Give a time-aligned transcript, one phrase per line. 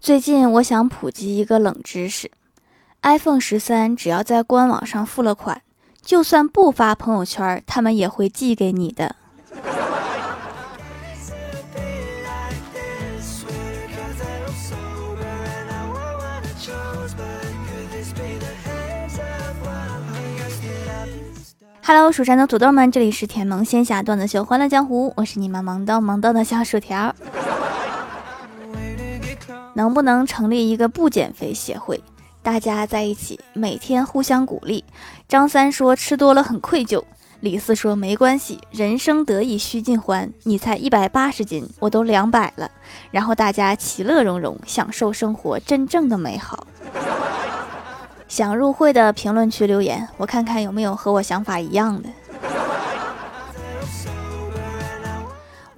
[0.00, 2.30] 最近我想普及一个冷知识
[3.02, 5.60] ：iPhone 十三只要在官网上付了款，
[6.00, 9.16] 就算不发朋友圈，他们也会寄给你的。
[21.82, 27.14] Hello，蜀山的土豆们，这里是甜萌仙侠段子秀《欢乐江湖》，我是你们萌逗萌逗的小薯条。
[29.78, 32.02] 能不能成立一个不减肥协会？
[32.42, 34.82] 大家在一起，每天互相鼓励。
[35.28, 37.04] 张三说吃多了很愧疚，
[37.38, 40.32] 李四说没关系，人生得意须尽欢。
[40.42, 42.68] 你才一百八十斤，我都两百了。
[43.12, 46.66] 然后大家其乐融融，享受生活真正的美好。
[48.26, 52.08] 想入会的评论区留言，我看看有没有和我想法一样的。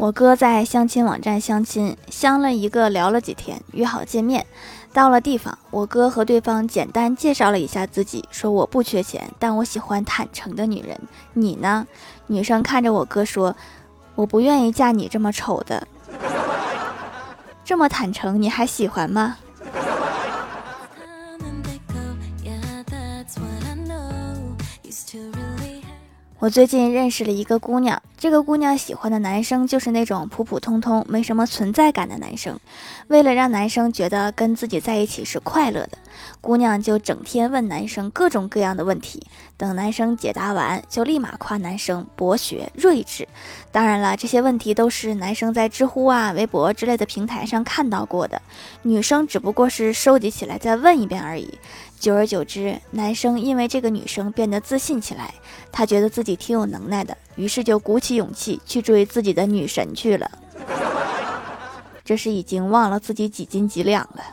[0.00, 4.46] 我哥在相亲网站相亲，相了一个，聊了几天，约好见面。
[4.94, 10.98] 到了地方，我哥和对方简单介绍了一下自己，说我不缺钱，但我喜欢坦诚的女人。
[11.34, 11.86] 你呢？
[12.28, 13.54] 女生看着我哥说，
[14.14, 15.86] 我不愿意嫁你这么丑的。
[17.62, 19.36] 这么坦诚，你还喜欢吗？
[26.40, 32.58] 我最近认识了一个姑娘，这个姑娘喜欢的男生就是那种普普通通、没什么存在感的男生。
[33.08, 35.98] 为了让男生觉得跟自己在一起是快乐的，
[36.40, 39.22] 姑娘就整天问男生各种各样的问题。
[39.58, 43.28] 等男生解答完，就立马夸男生博学睿智。
[43.70, 48.40] 当然了，这些问题都是男生在知乎啊、微博之类的平台上看到过的，
[48.80, 51.58] 女生只不过是收集起来再问一遍而已。
[52.00, 55.34] 久而久之，男生因为这个女生变得自信起来，
[55.70, 60.30] 他觉得自己挺有能耐的，于是就鼓起勇气去追自己的女神去了。
[62.02, 64.24] 这是已经忘了自己几斤几两了。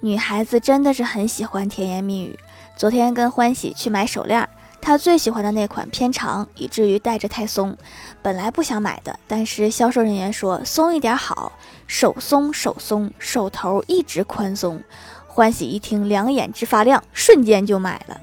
[0.00, 2.38] 女孩子真的是很喜欢甜言蜜语。
[2.76, 4.48] 昨天跟欢喜去买手链。
[4.82, 7.76] 他最喜欢的那款偏长，以至于戴着太松。
[8.22, 11.52] 本来不想买的，但是销售人员说松一点好，
[11.86, 14.82] 手松手松，手头一直宽松。
[15.28, 18.20] 欢喜一听，两眼直发亮，瞬间就买了。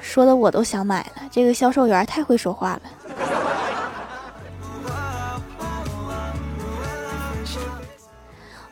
[0.00, 2.82] 说的我都想买了，这个销售员太会说话了。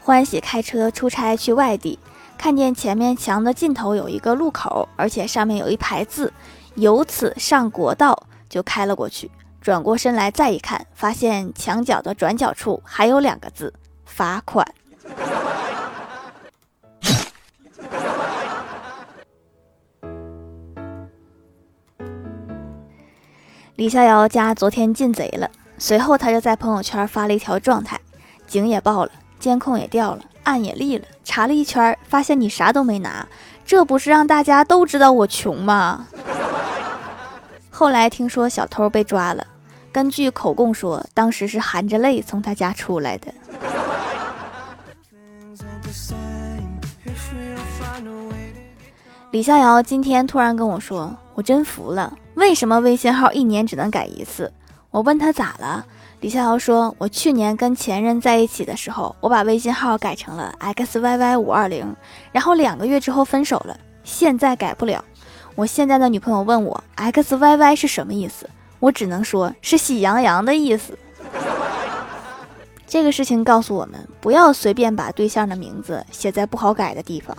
[0.01, 1.99] 欢喜开车出差去外地。
[2.45, 6.31] 看见前面墙的尽头有一个路口，而且上面有一排字
[6.77, 9.31] “由此上国道”，就开了过去。
[9.63, 13.73] 转过身来再一看，发现墙角的转角处还有两个字
[14.05, 14.63] “罚款”。
[23.77, 27.99] 李逍遥家昨天进贼了，随后他就在朋友圈发了一条状态：
[28.47, 30.21] 警也报了，监控也掉了。
[30.43, 33.27] 案也立了，查了一圈，发现你啥都没拿，
[33.65, 36.07] 这不是让大家都知道我穷吗？
[37.71, 39.45] 后来听说小偷被抓了，
[39.91, 43.33] 根据口供说，当时是含着泪从他家出来的。
[49.33, 54.53] 李逍遥今天突然跟我说，我真服了，为什么微信号一年只能改一次？
[54.91, 55.85] 我问他咋了？
[56.21, 61.95] 李逍遥说：“我去年跟前任在一起的时候，我把微信号改成了 xyy 五二零，
[62.33, 63.79] 然后两个月之后分手了。
[64.05, 65.05] 现在改不了。
[65.55, 68.49] 我现在的女朋友问我 xyy 是什么意思，
[68.81, 70.99] 我只能说是喜羊羊的意思。
[72.87, 77.37] 这个事情告诉我们，不要随便把对象的名字写在不好改的地方。”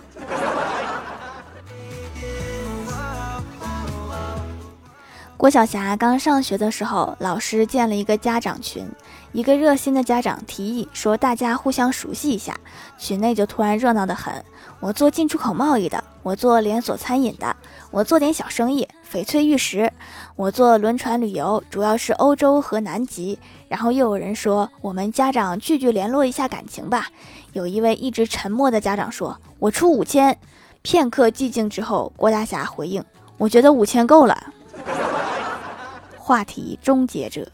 [5.36, 8.88] 郭晓霞刚上学的时候，老师建了一个家长群。
[9.32, 12.58] 一个热心的家长提议说：“大家互相熟悉一下。”
[12.96, 14.42] 群内就突然热闹得很。
[14.80, 17.54] 我做进出口贸易的，我做连锁餐饮的，
[17.90, 19.92] 我做点小生意，翡翠玉石。
[20.36, 23.38] 我做轮船旅游，主要是欧洲和南极。
[23.68, 27.08] 然后又有人说：“我们家长聚聚联络一下感情吧。”
[27.52, 30.38] 有一位一直沉默的家长说：“我出五千。”
[30.80, 33.04] 片刻寂静之后，郭大侠回应
[33.36, 34.54] ：“我觉得五千够了。”
[36.26, 37.46] 话题终结者。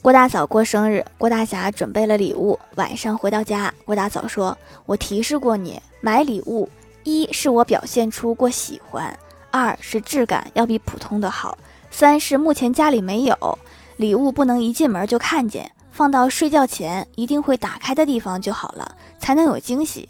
[0.00, 2.58] 郭大嫂过生日，郭大侠准备了礼物。
[2.74, 6.68] 晚上回到家，郭大嫂说：“我提示过你，买礼物，
[7.04, 9.16] 一是我表现出过喜欢，
[9.52, 11.56] 二是质感要比普通的好，
[11.88, 13.58] 三是目前家里没有
[13.96, 20.08] 礼物，不能一进门就看见，放到睡觉前一定会打开的地方就好了，才能有惊喜。”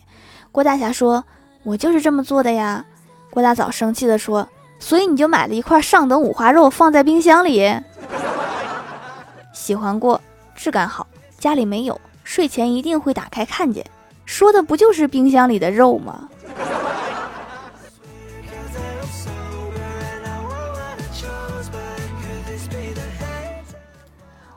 [0.50, 1.22] 郭大侠说。
[1.64, 2.84] 我就是这么做的呀，
[3.30, 4.48] 郭大嫂生气地说
[4.80, 7.72] ：“所以你就买了一块上等五花肉放在冰箱里？
[9.52, 10.20] 喜欢过，
[10.56, 11.06] 质感好，
[11.38, 13.86] 家里没有，睡前一定会打开看见。
[14.24, 16.28] 说的不就是冰箱里的肉吗？”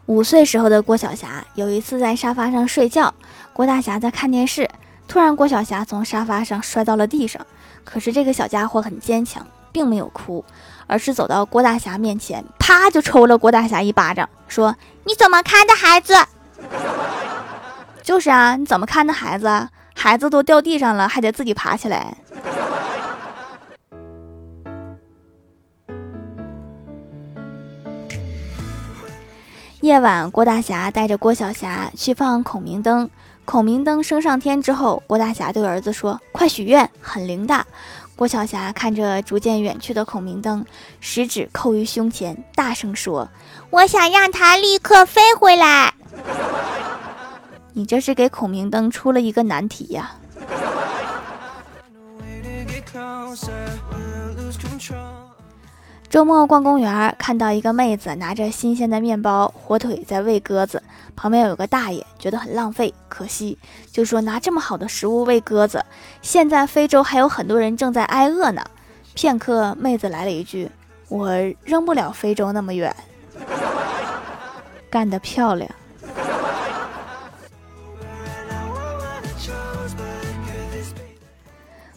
[0.07, 3.13] 五岁时候的郭晓霞有一次在沙发上睡觉，
[3.53, 4.69] 郭大侠在看电视，
[5.15, 7.47] 突然郭晓霞从沙发上摔到了地上。
[7.85, 10.43] 可是这个小家伙很坚强，并没有哭，
[10.87, 14.75] 而是走到郭大侠面前，啪就抽了郭大侠一巴掌，说
[15.07, 16.13] ：“你怎么看的孩子？
[18.03, 19.69] 就是啊，你怎么看的孩子？
[19.95, 22.17] 孩子都掉地上了，还得自己爬起来。”
[29.79, 33.09] 夜晚，郭大侠带着郭晓霞去放孔明灯。
[33.45, 37.65] 孔明灯升上天之后，郭大侠对儿子说：“快许愿，很灵的。”
[38.17, 40.65] 郭晓霞看着逐渐远去的孔明灯，
[40.99, 43.29] 食指扣于胸前，大声说
[43.69, 45.93] ：“我想让它立刻飞回来。”
[47.73, 50.11] 你这是给孔明灯出了一个难题呀！
[56.15, 60.81] 周末逛公园，看到一个妹子拿着新鲜的面包、火腿在喂鸽子，
[61.13, 63.57] 旁边有个大爷觉得很浪费，可惜，
[63.91, 65.83] 就说拿这么好的食物喂鸽子，
[66.21, 68.63] 现在非洲还有很多人正在挨饿呢。
[69.13, 70.71] 片刻，妹子来了一句
[71.11, 71.31] ：“我
[71.65, 72.95] 扔不了非洲那么远。
[74.89, 75.69] ”干得漂亮。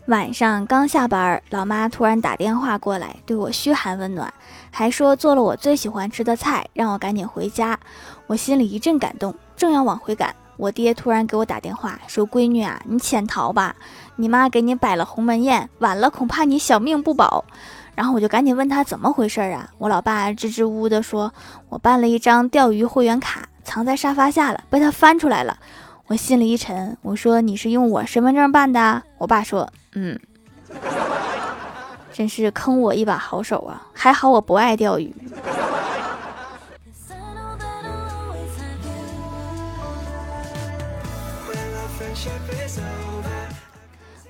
[0.08, 4.32] 晚上刚下班，老妈突然打电话过来，对我嘘寒问暖，
[4.70, 7.78] 还说做了我最喜欢吃的菜，让我赶紧回家。
[8.26, 13.76] 我心里一阵感动，正要往回赶，我爹突然给我打电话说：“闺女啊，你潜逃吧，
[14.16, 17.44] 你妈给你摆了鸿门宴，晚了恐怕你小命不保。”
[17.94, 19.68] 然后我就赶紧问他怎么回事啊？
[19.76, 21.30] 我老爸支支吾吾的说
[21.68, 25.58] ：“我办了一张钓鱼会员卡，藏在沙发下了，被他翻出来了。”
[26.08, 29.70] 我心里一沉，我说：“你是用我身份证办的？”我爸说。
[29.92, 30.18] 嗯，
[32.14, 33.86] 真是坑我一把好手啊！
[33.92, 35.14] 还好我不爱钓鱼。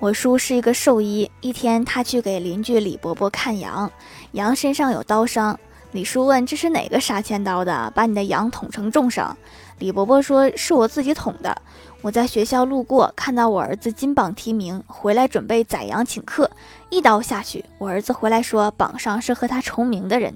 [0.01, 3.89] 我叔是一个兽医，一天他去给邻居李伯伯看羊，
[4.33, 5.59] 羊身上有刀伤。
[5.93, 9.37] 李叔问：“这是哪个杀千刀的，把你的羊捅成重伤？”
[9.79, 11.57] 李伯伯说：“是我自己捅的。
[12.03, 16.51] 我在学校路过，看到我儿子金榜题名，回来准备宰羊请客，
[16.91, 20.35] 一刀下去，我儿子回来说榜上是和他重名的人。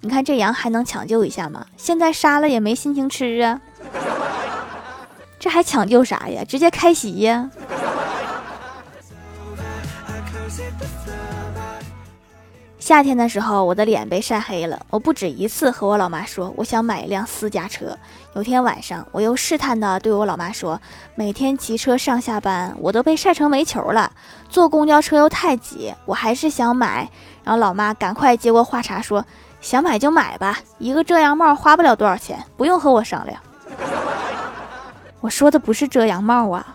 [0.00, 1.66] 你看这羊还能抢救一下吗？
[1.76, 3.60] 现在杀了也没心情吃啊！
[5.38, 6.42] 这还抢救啥呀？
[6.44, 7.50] 直接开席呀！”
[12.84, 14.78] 夏天的时候，我的脸被晒黑了。
[14.90, 17.96] 我不止一次和我老妈说，我想买一辆私家车。
[18.34, 20.78] 有天晚上，我又试探的对我老妈说，
[21.14, 24.12] 每天骑车上下班，我都被晒成煤球了。
[24.50, 27.10] 坐公交车又太挤，我还是想买。
[27.42, 29.24] 然后老妈赶快接过话茬说，
[29.62, 33.40] 想买就买吧，一个遮阳帽花不了多少钱，不用和我商量。
[35.22, 36.66] 我说的不是遮阳帽啊。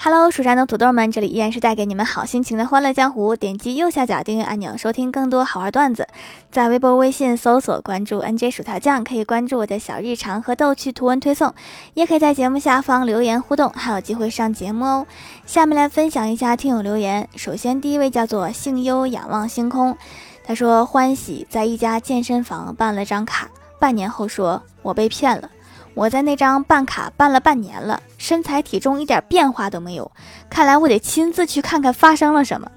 [0.00, 3.34] Hello，蜀山的土豆们，这里依然是带给你们好心情的欢乐江湖。
[3.34, 6.06] 点击右下角订阅按钮，收听更多好玩段子。
[6.52, 11.52] 在微博、微信搜索关注 NJ 薯条酱，可以关注我的小日常和逗趣图文推送，
[11.94, 15.06] 也可以在节目下方留言互动，还有机会上节目哦。
[15.44, 17.28] 下面来分享一下听友留言。
[17.34, 19.96] 首先，第一位叫做幸优仰望星空，
[20.44, 23.48] 他说欢喜在一家健身房办了张卡，
[23.80, 25.50] 半年后说我被骗了。
[25.94, 30.10] 我在那张办卡办了半年了，身材体重一点变化都没有，
[30.48, 32.70] 看来我得亲自去看看发生了什么。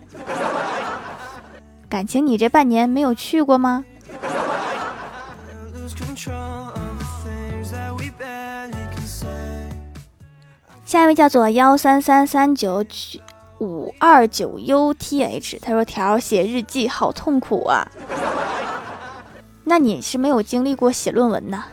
[1.87, 3.85] 感情你这半年没有去过吗？
[10.85, 12.83] 下一位叫做幺三三三九
[13.59, 17.87] 五二九 UTH，他说条写日记好痛苦啊，
[19.63, 21.63] 那你是没有经历过写论文呢？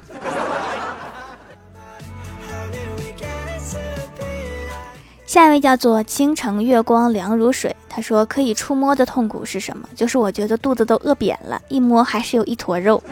[5.28, 9.86] 下一位叫做倾城月光凉如水，他说可以触摸的痛苦是什么？
[9.94, 13.02] 就是我觉得肚子都饿扁了，一摸还是有一坨肉。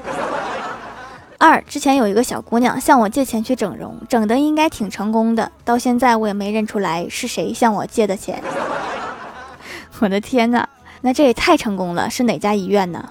[1.36, 8.42] 二之前有一个小姑娘向我借钱去整容，整的应该挺成功的，到现在我也没认出来是谁向我借的钱。
[10.00, 10.66] 我的天哪，
[11.02, 13.10] 那这也太成功了，是哪家医院呢？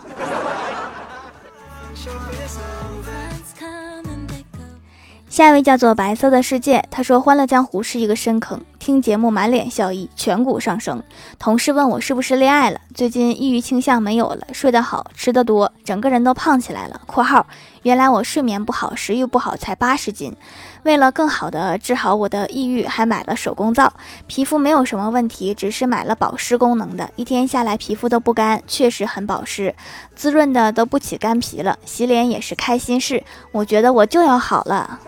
[5.29, 11.01] 下一位叫做白色的世界，他说《欢乐江湖》是一个深坑，听节目满脸笑意，颧骨上升。
[11.39, 17.01] 同事问我是不是恋爱了，最近抑郁倾向没有了，睡得好，吃得多，整个人都胖起来了。
[17.07, 17.47] （括号
[17.81, 20.35] 原来我睡眠不好，食欲不好，才八十斤。
[20.83, 23.91] 为了更好的治好我的抑郁，还买了手工皂，
[24.27, 29.73] 皮肤没有什么问题，只是买了保湿功能的，一天下来皮肤都不干，确实很保湿，
[30.15, 31.75] 滋润的都不起干皮了。
[31.85, 34.99] 洗脸也是开心事，我觉得我就要好了。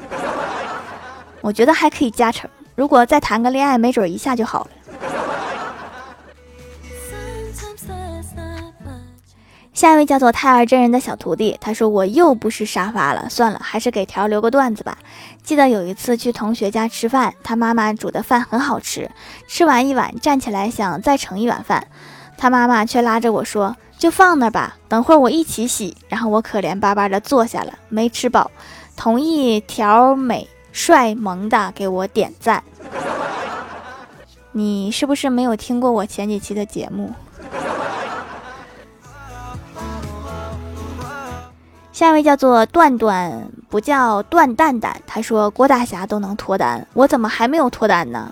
[1.42, 4.70] 我觉得还可以加成，如果再谈个恋爱，没准一下就好了。
[9.74, 14.96] 下一位叫做胎儿真人的小徒弟，他说我又不是沙发了，算了，还是给条留个段子吧。
[15.42, 19.10] 记得有一次去同学家吃饭，他妈妈煮的饭很好吃，
[19.48, 21.88] 吃完一碗，站起来想再盛一碗饭，
[22.38, 28.52] 他妈妈却拉着我说：“就放那吧，等会儿我一起洗。”然后我可怜巴巴的坐下了，没吃饱，
[28.96, 30.48] 同意条美。
[30.78, 32.64] 帅萌的给我点赞，
[34.52, 37.12] 你是不是没有听过我前几期的节目？
[41.92, 45.02] 下一位叫做段段，不叫段蛋蛋。
[45.08, 48.32] 他说郭大侠都能脱单，我怎么还没有脱单呢？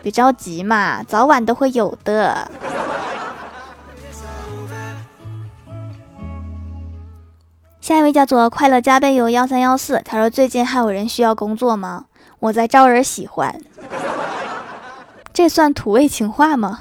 [0.00, 2.48] 别着急嘛，早晚都会有的。
[7.84, 12.06] 下一位叫做快乐加倍有幺三幺四，他说最近还有人需要工作吗？
[12.38, 13.60] 我在招人喜欢，
[15.34, 16.80] 这算土味情话吗？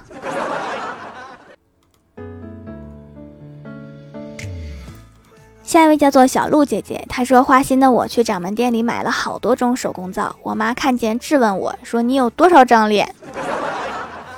[5.61, 13.13] 下一位叫做小鹿姐姐，她说花心的我去掌门店里买了好多种手工皂，我妈看见质问我说你有多少张脸？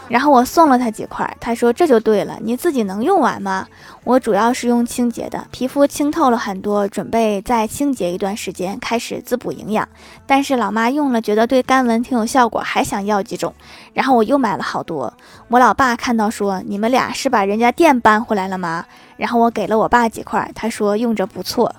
[0.07, 3.67] 然后我送了他几块，他说这就对了，你自己能用完吗？
[4.03, 9.87] 我主要是用清洁的，皮肤清透了很多，准备再清洁一段时间，开始滋补营养。
[10.27, 13.53] 但是老妈用了觉得对干纹挺有效果，还想要几种，
[13.93, 15.11] 然后我又买了好多。
[15.47, 18.85] 我老爸看到说你们俩是把人家店搬回来了吗？
[19.17, 21.73] 然后我给了我爸几块，他说用着不错，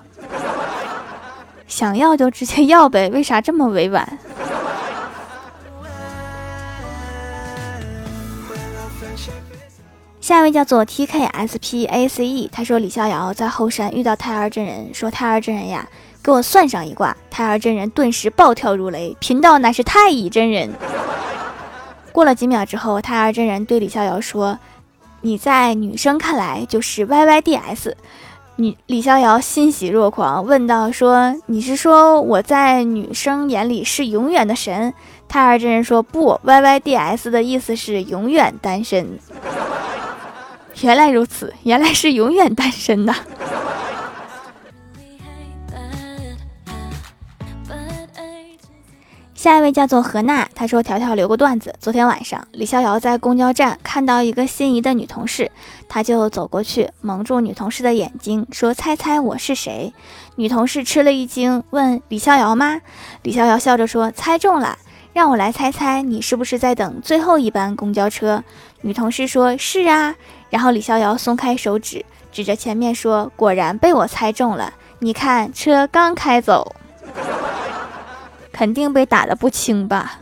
[1.65, 4.19] 想要就直接要呗，为啥这么委婉？
[10.27, 15.87] 下一位叫做 T K S P A C E，他说李逍遥在后山遇到胎儿真人，说胎儿真人呀，
[16.21, 17.15] 给我算上一卦。
[17.29, 20.69] 胎儿真人顿时暴跳如雷，贫道乃是太乙真人。
[22.11, 24.59] 过了几秒之后，胎儿真人对李逍遥说
[25.23, 27.95] ：“你在女生看来就是 Y Y D S。”
[28.59, 34.93] 女李逍遥欣喜若狂，问道：“说你是说我在女生眼里是永远的神？”
[35.29, 39.17] 胎儿真人说：“不，Y Y D S 的意思是永远单身。”
[40.81, 43.13] 原来如此，原来是永远单身的。
[49.33, 51.73] 下一位叫做何娜，她说：“条条留个段子。
[51.79, 55.51] 昨天晚上，李逍遥在公交站看到一个心仪的女同事，
[55.87, 59.93] 他就走过去，蒙住女同事的眼睛，说：‘猜猜我是谁？’
[60.35, 62.81] 女同事吃了一惊，问：‘李逍遥吗？’
[63.23, 64.77] 李逍遥笑着说：‘猜中了，
[65.17, 68.43] 让我来猜猜，你是不是在等最后一班公交车？’
[68.81, 70.13] 女同事说：‘是啊。’
[70.51, 74.71] 然后李逍遥松开手指，指着前面说：“果然被我猜中了。
[74.99, 76.75] 你看，车刚开走，
[78.53, 80.19] 肯定被打的不轻吧？”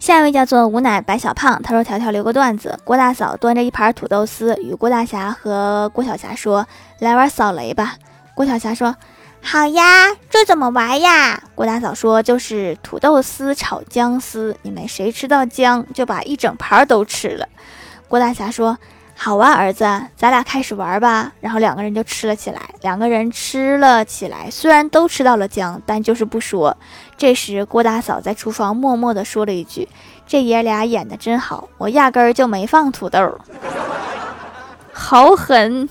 [0.00, 2.76] 下一位叫做无奶白小胖，他说：“条条留个段子。
[2.82, 6.66] 郭大嫂端着一盘土豆丝，与郭大侠和郭晓霞说
[6.98, 7.94] ：‘来玩扫雷吧。’
[8.34, 8.96] 郭晓霞说。”
[9.42, 11.42] 好呀，这怎么玩呀？
[11.54, 17.48] 郭大嫂说：“就是土豆丝炒姜丝，你们谁吃到姜，就把一整盘都吃了。”
[18.06, 18.78] 郭大侠说
[19.16, 22.60] ：“好啊，儿子，咱俩开始玩吧。”然后两个人就吃了起来。
[22.82, 26.76] 两个人吃了起来，虽然都吃到了姜，但就是不说。
[27.16, 29.88] 这时，郭大嫂在厨房默默地说了一句
[30.28, 33.38] ：“这爷俩演的真好，我压根儿就没放土豆，
[34.92, 35.88] 好狠。”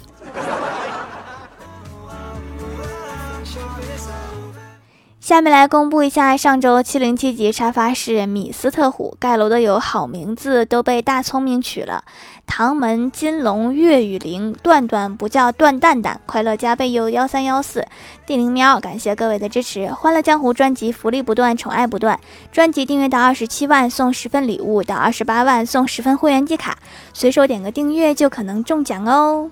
[5.30, 12.04] 下面来公布一下上周七零七级沙发是米斯特虎盖楼的有好名字都被大聪明取了，
[12.48, 17.86] 唐门金龙岳雨玲段段不叫段蛋蛋，快乐加倍有幺三幺四。
[18.26, 22.20] 地灵喵，感谢各位的支持，欢乐江湖专辑福利不断，宠爱不断，
[22.52, 26.76] 专辑订阅到二十七万送十份礼物，到二十八万送十份会员季卡，
[27.14, 29.52] 随手点个订阅就可能中奖哦。